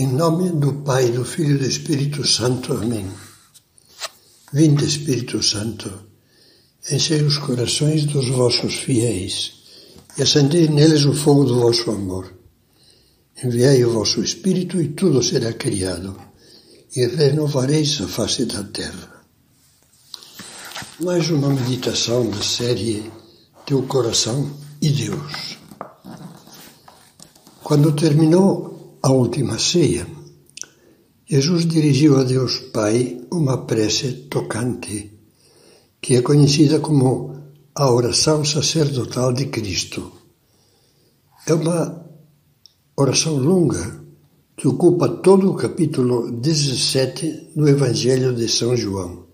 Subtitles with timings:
[0.00, 2.72] Em nome do Pai, do Filho e do Espírito Santo.
[2.72, 3.06] Amém.
[4.50, 5.92] Vinde, Espírito Santo,
[6.90, 9.52] enchei os corações dos vossos fiéis
[10.16, 12.32] e acendei neles o fogo do vosso amor.
[13.44, 16.16] Enviai o vosso Espírito e tudo será criado,
[16.96, 19.22] e renovareis a face da terra.
[20.98, 23.12] Mais uma meditação da série
[23.66, 25.58] Teu Coração e Deus.
[27.62, 30.06] Quando terminou a última ceia,
[31.26, 35.10] Jesus dirigiu a Deus Pai uma prece tocante,
[36.02, 37.34] que é conhecida como
[37.74, 40.12] a oração sacerdotal de Cristo.
[41.46, 42.04] É uma
[42.94, 44.04] oração longa
[44.54, 49.24] que ocupa todo o capítulo 17 do Evangelho de São João.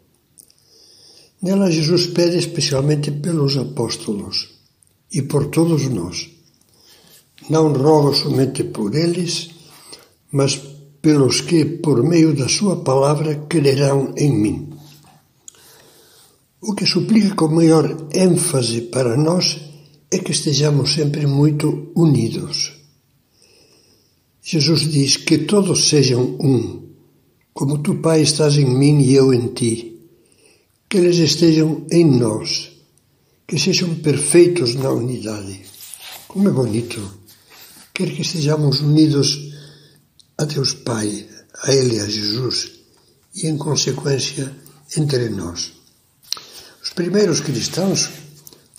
[1.43, 4.51] Nela, Jesus pede especialmente pelos apóstolos
[5.12, 6.30] e por todos nós.
[7.51, 9.55] Não rogo somente por eles,
[10.32, 10.57] mas
[11.01, 14.71] pelos que, por meio da Sua palavra, crerão em mim.
[16.60, 19.57] O que suplica com maior ênfase para nós
[20.10, 22.73] é que estejamos sempre muito unidos.
[24.43, 26.87] Jesus diz que todos sejam um,
[27.52, 29.99] como tu, Pai, estás em mim e eu em ti.
[30.88, 32.71] Que eles estejam em nós,
[33.46, 35.63] que sejam perfeitos na unidade.
[36.29, 37.01] Como é bonito!
[37.95, 39.55] Quer que estejamos unidos
[40.38, 41.26] a Deus Pai,
[41.62, 42.73] a Ele, a Jesus,
[43.34, 44.54] e em consequência
[44.96, 45.73] entre nós.
[46.82, 48.10] Os primeiros cristãos,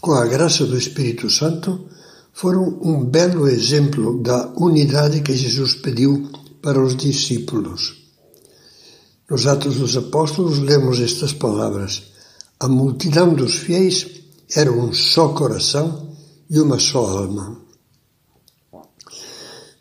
[0.02, 1.90] com a graça do Espírito Santo,
[2.34, 6.30] foram um belo exemplo da unidade que Jesus pediu
[6.62, 7.96] para os discípulos.
[9.30, 12.04] Nos Atos dos Apóstolos lemos estas palavras:
[12.60, 14.08] A multidão dos fiéis
[14.56, 16.16] era um só coração
[16.50, 17.67] e uma só alma.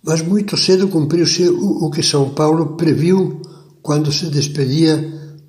[0.07, 3.43] Mas muito cedo cumpriu-se o que São Paulo previu
[3.83, 4.95] quando se despedia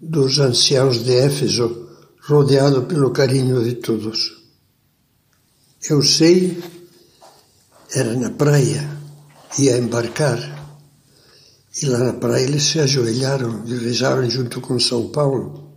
[0.01, 1.87] dos anciãos de Éfeso,
[2.27, 4.31] rodeado pelo carinho de todos.
[5.87, 6.57] Eu sei,
[7.93, 8.97] era na praia,
[9.59, 10.39] ia embarcar,
[11.79, 15.71] e lá na praia eles se ajoelharam e rezaram junto com São Paulo.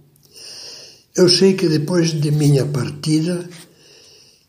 [1.14, 3.46] Eu sei que depois de minha partida,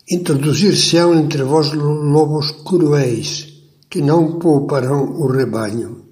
[0.09, 3.50] introduzir-se-ão entre vós lobos cruéis,
[3.91, 6.05] que não pouparão o rebanho,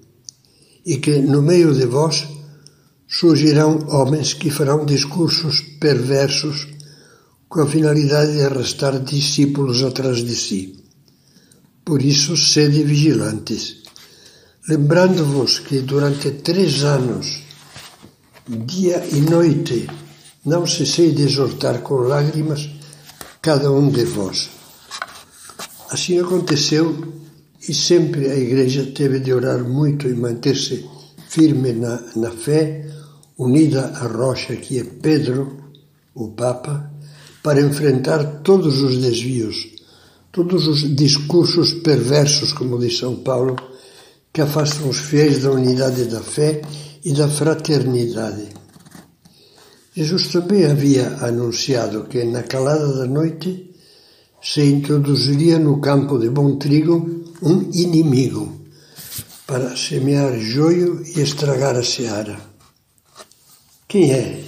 [0.84, 2.28] e que no meio de vós
[3.08, 6.68] surgirão homens que farão discursos perversos
[7.48, 10.84] com a finalidade de arrastar discípulos atrás de si.
[11.82, 13.78] Por isso, sede vigilantes,
[14.68, 17.42] lembrando-vos que durante três anos,
[18.46, 19.88] dia e noite,
[20.44, 22.68] não cessei de exortar com lágrimas
[23.40, 24.50] cada um de vós.
[25.88, 27.20] Assim aconteceu
[27.68, 30.88] e sempre a Igreja teve de orar muito e manter-se
[31.28, 32.86] firme na, na fé,
[33.38, 35.58] unida à rocha que é Pedro,
[36.14, 36.90] o Papa,
[37.42, 39.68] para enfrentar todos os desvios,
[40.32, 43.56] todos os discursos perversos, como diz São Paulo,
[44.32, 46.62] que afastam os fiéis da unidade da fé
[47.04, 48.48] e da fraternidade.
[49.94, 53.69] Jesus também havia anunciado que na calada da noite
[54.42, 58.60] se introduziria no campo de bom trigo um inimigo
[59.46, 62.40] para semear joio e estragar a seara.
[63.88, 64.40] Quem é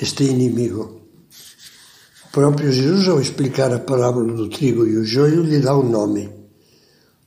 [0.00, 1.02] este inimigo?
[2.26, 5.84] O próprio Jesus, ao explicar a parábola do trigo e o joio, lhe dá o
[5.84, 6.30] um nome.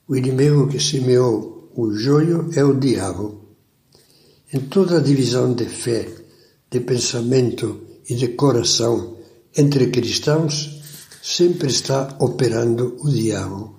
[0.08, 3.46] O inimigo que semeou o joio é o diabo.
[4.52, 6.10] Em toda a divisão de fé,
[6.72, 9.18] de pensamento e de coração
[9.56, 10.77] entre cristãos,
[11.28, 13.76] sempre está operando o diabo.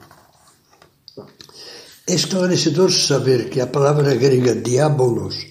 [2.06, 5.47] É esclarecedor saber que a palavra grega diabolos,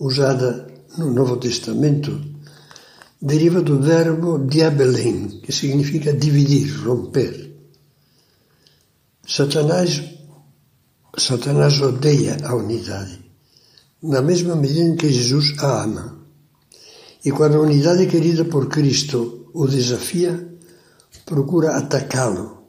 [0.00, 0.66] usada
[0.98, 2.10] no Novo Testamento,
[3.22, 7.54] deriva do verbo diabelen, que significa dividir, romper.
[9.24, 10.02] Satanás,
[11.16, 13.18] Satanás odeia a unidade,
[14.02, 16.18] na mesma medida em que Jesus a ama.
[17.24, 20.57] E quando a unidade querida por Cristo o desafia,
[21.28, 22.62] procura atacá-lo,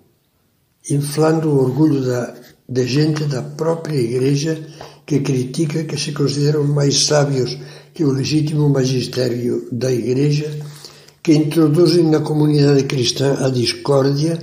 [0.90, 2.36] inflando o orgulho da,
[2.68, 4.54] de gente da própria Igreja
[5.06, 7.58] que critica que se consideram mais sábios
[7.94, 10.52] que o legítimo magistério da Igreja,
[11.24, 14.38] que introduzem na comunidade cristã a discórdia,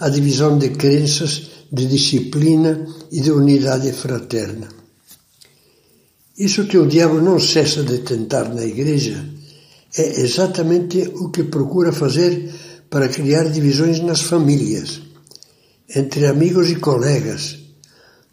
[0.00, 4.68] a divisão de crenças, de disciplina e de unidade fraterna.
[6.36, 9.24] Isso que o diabo não cessa de tentar na Igreja
[9.96, 12.52] é exatamente o que procura fazer
[12.90, 15.00] para criar divisões nas famílias,
[15.94, 17.58] entre amigos e colegas,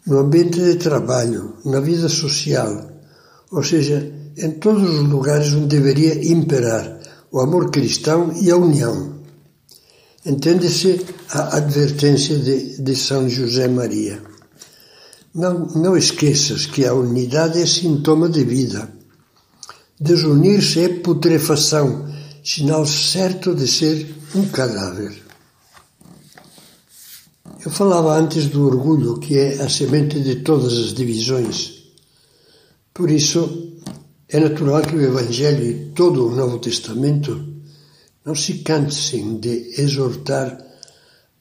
[0.04, 2.90] no ambiente de trabalho, na vida social,
[3.52, 6.98] ou seja, em todos os lugares onde deveria imperar
[7.30, 9.18] o amor cristão e a união.
[10.24, 14.20] Entende-se a advertência de, de São José Maria.
[15.34, 18.92] Não, não esqueças que a unidade é sintoma de vida.
[20.00, 22.08] Desunir-se é putrefação,
[22.48, 25.12] sinal certo de ser um cadáver.
[27.62, 31.92] Eu falava antes do orgulho, que é a semente de todas as divisões.
[32.94, 33.76] Por isso,
[34.30, 37.32] é natural que o Evangelho e todo o Novo Testamento
[38.24, 40.58] não se cansem de exortar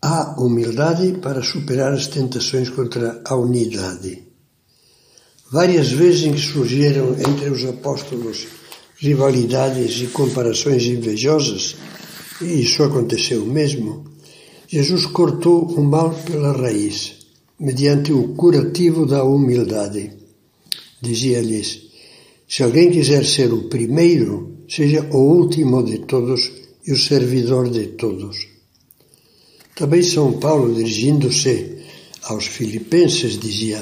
[0.01, 4.23] à humildade para superar as tentações contra a unidade.
[5.49, 8.45] Várias vezes surgiram entre os apóstolos
[8.99, 11.75] rivalidades e comparações invejosas,
[12.41, 14.05] e isso aconteceu mesmo,
[14.67, 17.15] Jesus cortou o mal pela raiz,
[17.59, 20.11] mediante o curativo da humildade.
[21.01, 21.83] Dizia-lhes:
[22.47, 26.51] Se alguém quiser ser o primeiro, seja o último de todos
[26.85, 28.47] e o servidor de todos.
[29.75, 31.77] Também São Paulo, dirigindo-se
[32.23, 33.81] aos filipenses, dizia: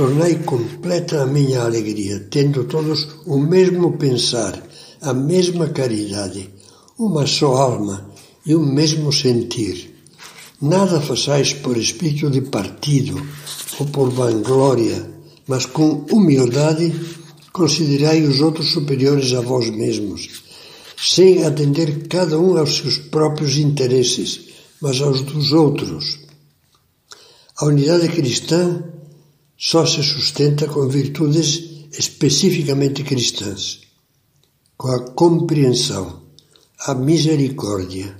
[0.00, 4.58] Tornai completa a minha alegria, tendo todos o mesmo pensar,
[5.02, 6.48] a mesma caridade,
[6.98, 8.10] uma só alma
[8.46, 10.02] e o mesmo sentir.
[10.58, 13.20] Nada façais por espírito de partido
[13.78, 15.06] ou por vanglória,
[15.46, 16.94] mas com humildade
[17.52, 20.30] considerai os outros superiores a vós mesmos,
[20.96, 24.48] sem atender cada um aos seus próprios interesses,
[24.80, 26.20] mas aos dos outros.
[27.58, 28.82] A unidade cristã
[29.62, 33.82] só se sustenta com virtudes especificamente cristãs,
[34.74, 36.22] com a compreensão,
[36.78, 38.18] a misericórdia,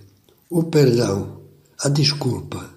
[0.51, 1.41] o perdão,
[1.79, 2.75] a desculpa.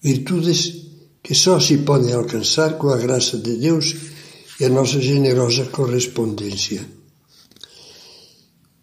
[0.00, 0.86] Virtudes
[1.20, 3.96] que só se podem alcançar com a graça de Deus
[4.60, 6.86] e a nossa generosa correspondência.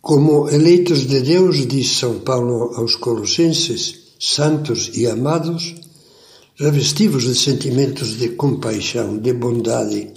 [0.01, 5.73] Como eleitos de Deus, diz São Paulo aos Colossenses, santos e amados,
[6.55, 10.11] revestivos de sentimentos de compaixão, de bondade,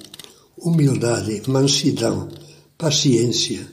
[0.59, 2.29] humildade, mansidão,
[2.77, 3.67] paciência,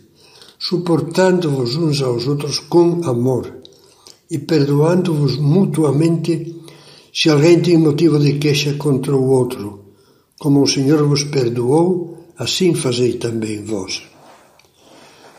[0.57, 3.53] suportando-vos uns aos outros com amor
[4.31, 6.55] e perdoando-vos mutuamente
[7.13, 9.83] se alguém tem motivo de queixa contra o outro.
[10.39, 14.03] Como o Senhor vos perdoou, assim fazei também vós.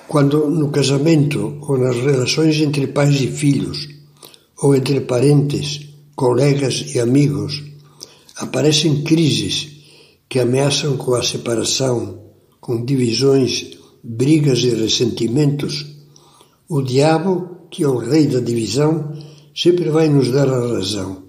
[0.07, 3.89] Quando no casamento ou nas relações entre pais e filhos,
[4.63, 7.63] ou entre parentes, colegas e amigos,
[8.37, 9.69] aparecem crises
[10.29, 12.19] que ameaçam com a separação,
[12.61, 15.87] com divisões, brigas e ressentimentos,
[16.69, 19.13] o diabo que é o rei da divisão,
[19.55, 21.25] sempre vai nos dar a razão.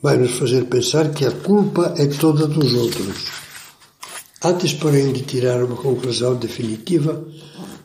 [0.00, 3.26] Vai nos fazer pensar que a culpa é toda dos outros.
[4.42, 7.26] Antes, porém, de tirar uma conclusão definitiva,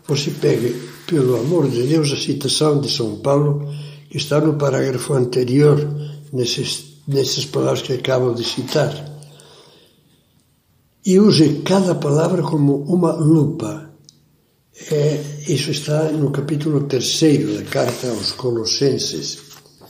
[0.07, 0.75] você pegue,
[1.07, 3.67] pelo amor de Deus, a citação de São Paulo,
[4.15, 5.77] que está no parágrafo anterior,
[6.31, 8.93] nesses, nessas palavras que acabo de citar,
[11.05, 13.91] e use cada palavra como uma lupa
[14.89, 19.37] é, isso está no capítulo 3 da carta aos Colossenses,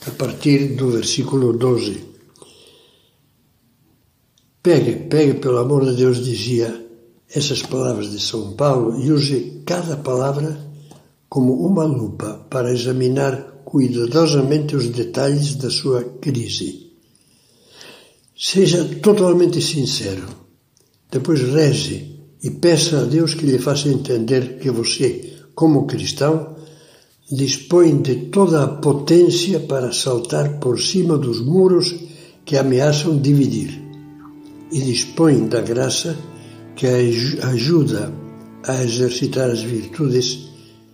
[0.07, 2.03] a partir do versículo 12.
[4.63, 6.83] Pegue, pegue, pelo amor de Deus, dizia
[7.29, 10.57] essas palavras de São Paulo, e use cada palavra
[11.29, 16.91] como uma lupa para examinar cuidadosamente os detalhes da sua crise.
[18.37, 20.27] Seja totalmente sincero.
[21.11, 26.55] Depois reze e peça a Deus que lhe faça entender que você, como cristão,
[27.31, 31.95] dispõe de toda a potência para saltar por cima dos muros
[32.45, 33.81] que ameaçam dividir
[34.71, 36.15] e dispõe da graça
[36.75, 38.13] que ajuda
[38.67, 40.49] a exercitar as virtudes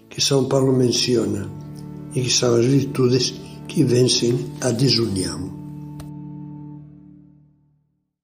[0.10, 1.61] que São Paulo menciona
[2.16, 3.34] e que são as virtudes
[3.68, 5.61] que vencem a desunião.